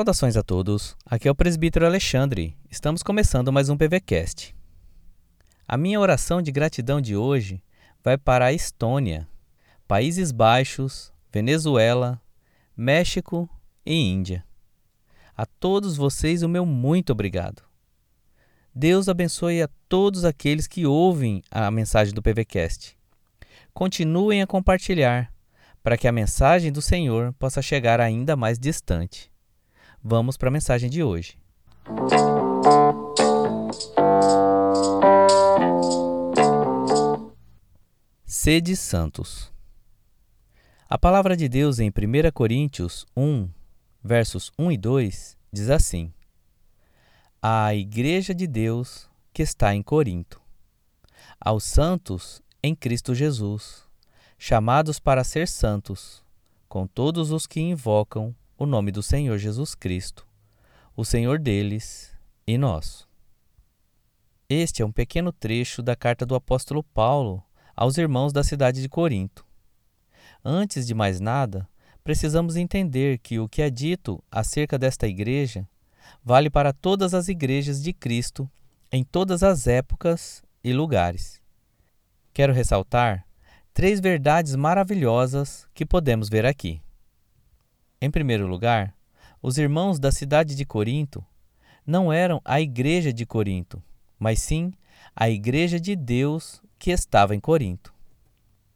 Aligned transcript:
Saudações 0.00 0.34
a 0.34 0.42
todos, 0.42 0.96
aqui 1.04 1.28
é 1.28 1.30
o 1.30 1.34
presbítero 1.34 1.84
Alexandre. 1.84 2.56
Estamos 2.70 3.02
começando 3.02 3.52
mais 3.52 3.68
um 3.68 3.76
PVCast. 3.76 4.56
A 5.68 5.76
minha 5.76 6.00
oração 6.00 6.40
de 6.40 6.50
gratidão 6.50 7.02
de 7.02 7.14
hoje 7.14 7.62
vai 8.02 8.16
para 8.16 8.46
a 8.46 8.52
Estônia, 8.54 9.28
Países 9.86 10.32
Baixos, 10.32 11.12
Venezuela, 11.30 12.18
México 12.74 13.46
e 13.84 13.94
Índia. 13.94 14.42
A 15.36 15.44
todos 15.44 15.98
vocês 15.98 16.42
o 16.42 16.48
meu 16.48 16.64
muito 16.64 17.12
obrigado. 17.12 17.62
Deus 18.74 19.06
abençoe 19.06 19.60
a 19.60 19.68
todos 19.86 20.24
aqueles 20.24 20.66
que 20.66 20.86
ouvem 20.86 21.42
a 21.50 21.70
mensagem 21.70 22.14
do 22.14 22.22
PVCast. 22.22 22.96
Continuem 23.74 24.40
a 24.40 24.46
compartilhar 24.46 25.30
para 25.82 25.98
que 25.98 26.08
a 26.08 26.12
mensagem 26.12 26.72
do 26.72 26.80
Senhor 26.80 27.34
possa 27.34 27.60
chegar 27.60 28.00
ainda 28.00 28.34
mais 28.34 28.58
distante. 28.58 29.29
Vamos 30.02 30.38
para 30.38 30.48
a 30.48 30.50
mensagem 30.50 30.88
de 30.88 31.02
hoje. 31.02 31.38
Sede 38.24 38.76
santos. 38.76 39.52
A 40.88 40.96
palavra 40.96 41.36
de 41.36 41.50
Deus 41.50 41.78
em 41.78 41.90
1 41.90 42.32
Coríntios 42.32 43.06
1, 43.14 43.46
versos 44.02 44.50
1 44.58 44.72
e 44.72 44.78
2 44.78 45.38
diz 45.52 45.68
assim: 45.68 46.10
A 47.42 47.74
Igreja 47.74 48.34
de 48.34 48.46
Deus 48.46 49.06
que 49.34 49.42
está 49.42 49.74
em 49.74 49.82
Corinto, 49.82 50.40
aos 51.38 51.64
santos 51.64 52.40
em 52.62 52.74
Cristo 52.74 53.14
Jesus, 53.14 53.84
chamados 54.38 54.98
para 54.98 55.22
ser 55.24 55.46
santos, 55.46 56.24
com 56.70 56.86
todos 56.86 57.30
os 57.30 57.46
que 57.46 57.60
invocam 57.60 58.34
o 58.60 58.66
nome 58.66 58.92
do 58.92 59.02
Senhor 59.02 59.38
Jesus 59.38 59.74
Cristo, 59.74 60.26
o 60.94 61.02
Senhor 61.02 61.38
deles 61.38 62.12
e 62.46 62.58
nosso. 62.58 63.08
Este 64.50 64.82
é 64.82 64.84
um 64.84 64.92
pequeno 64.92 65.32
trecho 65.32 65.80
da 65.82 65.96
carta 65.96 66.26
do 66.26 66.34
apóstolo 66.34 66.82
Paulo 66.82 67.42
aos 67.74 67.96
irmãos 67.96 68.34
da 68.34 68.44
cidade 68.44 68.82
de 68.82 68.88
Corinto. 68.90 69.46
Antes 70.44 70.86
de 70.86 70.92
mais 70.92 71.20
nada, 71.20 71.66
precisamos 72.04 72.54
entender 72.54 73.16
que 73.20 73.38
o 73.38 73.48
que 73.48 73.62
é 73.62 73.70
dito 73.70 74.22
acerca 74.30 74.78
desta 74.78 75.08
igreja 75.08 75.66
vale 76.22 76.50
para 76.50 76.70
todas 76.70 77.14
as 77.14 77.28
igrejas 77.28 77.82
de 77.82 77.94
Cristo 77.94 78.46
em 78.92 79.02
todas 79.02 79.42
as 79.42 79.66
épocas 79.66 80.42
e 80.62 80.74
lugares. 80.74 81.40
Quero 82.34 82.52
ressaltar 82.52 83.26
três 83.72 84.00
verdades 84.00 84.54
maravilhosas 84.54 85.66
que 85.72 85.86
podemos 85.86 86.28
ver 86.28 86.44
aqui. 86.44 86.82
Em 88.02 88.10
primeiro 88.10 88.46
lugar, 88.46 88.96
os 89.42 89.58
irmãos 89.58 89.98
da 89.98 90.10
cidade 90.10 90.54
de 90.54 90.64
Corinto 90.64 91.22
não 91.86 92.10
eram 92.10 92.40
a 92.46 92.58
igreja 92.58 93.12
de 93.12 93.26
Corinto, 93.26 93.82
mas 94.18 94.40
sim 94.40 94.72
a 95.14 95.28
igreja 95.28 95.78
de 95.78 95.94
Deus 95.94 96.62
que 96.78 96.90
estava 96.90 97.34
em 97.36 97.40
Corinto. 97.40 97.92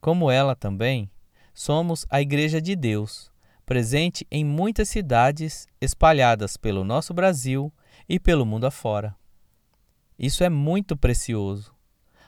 Como 0.00 0.30
ela 0.30 0.54
também, 0.54 1.10
somos 1.52 2.06
a 2.08 2.20
igreja 2.20 2.60
de 2.60 2.76
Deus, 2.76 3.32
presente 3.66 4.24
em 4.30 4.44
muitas 4.44 4.88
cidades 4.88 5.66
espalhadas 5.80 6.56
pelo 6.56 6.84
nosso 6.84 7.12
Brasil 7.12 7.72
e 8.08 8.20
pelo 8.20 8.46
mundo 8.46 8.66
afora. 8.66 9.16
Isso 10.16 10.44
é 10.44 10.48
muito 10.48 10.96
precioso, 10.96 11.74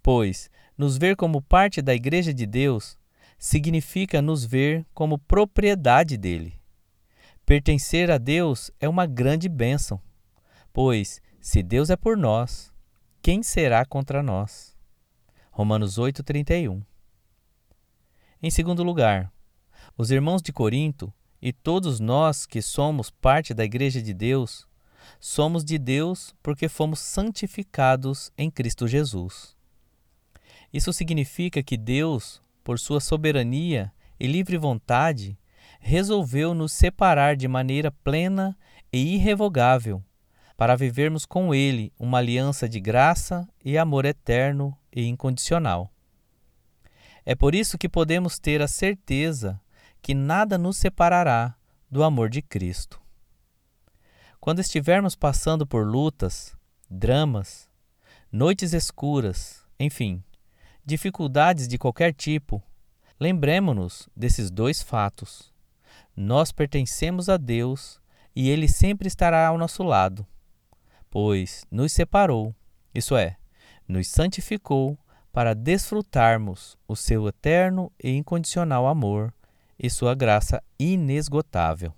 pois 0.00 0.48
nos 0.78 0.96
ver 0.96 1.16
como 1.16 1.42
parte 1.42 1.82
da 1.82 1.92
igreja 1.92 2.32
de 2.32 2.46
Deus 2.46 2.96
significa 3.36 4.22
nos 4.22 4.44
ver 4.44 4.86
como 4.94 5.18
propriedade 5.18 6.16
dele. 6.16 6.54
Pertencer 7.46 8.10
a 8.10 8.18
Deus 8.18 8.72
é 8.80 8.88
uma 8.88 9.06
grande 9.06 9.48
bênção, 9.48 10.02
pois 10.72 11.22
se 11.40 11.62
Deus 11.62 11.90
é 11.90 11.96
por 11.96 12.16
nós, 12.16 12.72
quem 13.22 13.40
será 13.40 13.84
contra 13.86 14.20
nós? 14.20 14.76
Romanos 15.52 15.96
8:31. 15.96 16.82
Em 18.42 18.50
segundo 18.50 18.82
lugar, 18.82 19.32
os 19.96 20.10
irmãos 20.10 20.42
de 20.42 20.52
Corinto 20.52 21.14
e 21.40 21.52
todos 21.52 22.00
nós 22.00 22.46
que 22.46 22.60
somos 22.60 23.10
parte 23.10 23.54
da 23.54 23.64
igreja 23.64 24.02
de 24.02 24.12
Deus, 24.12 24.66
somos 25.20 25.64
de 25.64 25.78
Deus 25.78 26.34
porque 26.42 26.68
fomos 26.68 26.98
santificados 26.98 28.32
em 28.36 28.50
Cristo 28.50 28.88
Jesus. 28.88 29.54
Isso 30.72 30.92
significa 30.92 31.62
que 31.62 31.76
Deus, 31.76 32.42
por 32.64 32.76
sua 32.76 32.98
soberania 32.98 33.92
e 34.18 34.26
livre 34.26 34.58
vontade, 34.58 35.38
resolveu 35.80 36.54
nos 36.54 36.72
separar 36.72 37.36
de 37.36 37.46
maneira 37.46 37.90
plena 37.90 38.56
e 38.92 39.14
irrevogável, 39.14 40.02
para 40.56 40.76
vivermos 40.76 41.26
com 41.26 41.54
Ele 41.54 41.92
uma 41.98 42.18
aliança 42.18 42.68
de 42.68 42.80
graça 42.80 43.48
e 43.64 43.76
amor 43.76 44.04
eterno 44.04 44.76
e 44.94 45.06
incondicional. 45.06 45.92
É 47.24 47.34
por 47.34 47.54
isso 47.54 47.76
que 47.76 47.88
podemos 47.88 48.38
ter 48.38 48.62
a 48.62 48.68
certeza 48.68 49.60
que 50.00 50.14
nada 50.14 50.56
nos 50.56 50.76
separará 50.76 51.56
do 51.90 52.02
amor 52.02 52.30
de 52.30 52.40
Cristo. 52.40 53.00
Quando 54.40 54.60
estivermos 54.60 55.16
passando 55.16 55.66
por 55.66 55.84
lutas, 55.84 56.56
dramas, 56.88 57.68
noites 58.30 58.72
escuras, 58.72 59.64
enfim, 59.78 60.22
dificuldades 60.84 61.66
de 61.66 61.76
qualquer 61.76 62.14
tipo, 62.14 62.62
lembremos-nos 63.18 64.08
desses 64.14 64.50
dois 64.50 64.82
fatos. 64.82 65.52
Nós 66.16 66.50
pertencemos 66.50 67.28
a 67.28 67.36
Deus 67.36 68.00
e 68.34 68.48
Ele 68.48 68.66
sempre 68.66 69.06
estará 69.06 69.46
ao 69.46 69.58
nosso 69.58 69.82
lado, 69.82 70.26
pois 71.10 71.66
nos 71.70 71.92
separou, 71.92 72.54
isso 72.94 73.14
é, 73.14 73.36
nos 73.86 74.08
santificou 74.08 74.98
para 75.30 75.54
desfrutarmos 75.54 76.78
o 76.88 76.96
seu 76.96 77.28
eterno 77.28 77.92
e 78.02 78.10
incondicional 78.10 78.86
amor 78.86 79.34
e 79.78 79.90
sua 79.90 80.14
graça 80.14 80.62
inesgotável. 80.78 81.92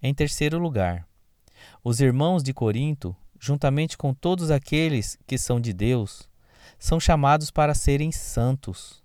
Em 0.00 0.14
terceiro 0.14 0.58
lugar, 0.58 1.08
os 1.82 2.00
irmãos 2.00 2.44
de 2.44 2.54
Corinto, 2.54 3.16
juntamente 3.40 3.98
com 3.98 4.14
todos 4.14 4.52
aqueles 4.52 5.18
que 5.26 5.36
são 5.36 5.60
de 5.60 5.72
Deus, 5.72 6.28
são 6.78 7.00
chamados 7.00 7.50
para 7.50 7.74
serem 7.74 8.12
santos. 8.12 9.02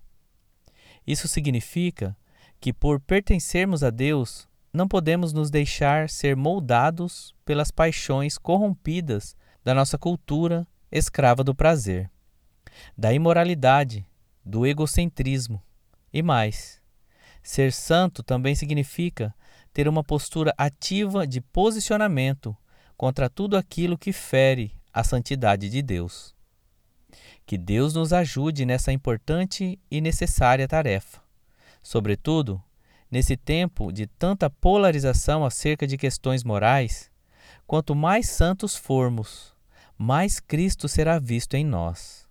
Isso 1.04 1.26
significa 1.26 2.16
que, 2.64 2.72
por 2.72 2.98
pertencermos 2.98 3.84
a 3.84 3.90
Deus, 3.90 4.48
não 4.72 4.88
podemos 4.88 5.34
nos 5.34 5.50
deixar 5.50 6.08
ser 6.08 6.34
moldados 6.34 7.34
pelas 7.44 7.70
paixões 7.70 8.38
corrompidas 8.38 9.36
da 9.62 9.74
nossa 9.74 9.98
cultura 9.98 10.66
escrava 10.90 11.44
do 11.44 11.54
prazer, 11.54 12.10
da 12.96 13.12
imoralidade, 13.12 14.06
do 14.42 14.64
egocentrismo 14.64 15.62
e 16.10 16.22
mais. 16.22 16.80
Ser 17.42 17.70
santo 17.70 18.22
também 18.22 18.54
significa 18.54 19.34
ter 19.70 19.86
uma 19.86 20.02
postura 20.02 20.54
ativa 20.56 21.26
de 21.26 21.42
posicionamento 21.42 22.56
contra 22.96 23.28
tudo 23.28 23.58
aquilo 23.58 23.98
que 23.98 24.10
fere 24.10 24.72
a 24.90 25.04
santidade 25.04 25.68
de 25.68 25.82
Deus. 25.82 26.34
Que 27.44 27.58
Deus 27.58 27.92
nos 27.92 28.10
ajude 28.14 28.64
nessa 28.64 28.90
importante 28.90 29.78
e 29.90 30.00
necessária 30.00 30.66
tarefa 30.66 31.23
Sobretudo, 31.84 32.60
nesse 33.10 33.36
tempo 33.36 33.92
de 33.92 34.06
tanta 34.06 34.48
polarização 34.48 35.44
acerca 35.44 35.86
de 35.86 35.98
questões 35.98 36.42
morais, 36.42 37.10
quanto 37.66 37.94
mais 37.94 38.30
santos 38.30 38.74
formos, 38.74 39.54
mais 39.96 40.40
Cristo 40.40 40.88
será 40.88 41.18
visto 41.18 41.54
em 41.54 41.64
nós. 41.64 42.26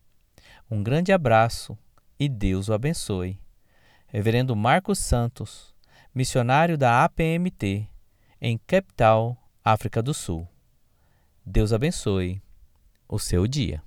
Um 0.69 0.81
grande 0.81 1.11
abraço 1.11 1.77
e 2.19 2.27
Deus 2.27 2.67
o 2.67 2.73
abençoe. 2.73 3.39
Reverendo 4.07 4.55
Marcos 4.55 4.97
Santos, 4.97 5.73
missionário 6.15 6.75
da 6.75 7.03
APMT, 7.03 7.87
em 8.41 8.57
Capital, 8.57 9.37
África 9.63 10.01
do 10.01 10.15
Sul. 10.15 10.47
Deus 11.45 11.71
abençoe 11.71 12.41
o 13.07 13.19
seu 13.19 13.45
dia. 13.45 13.83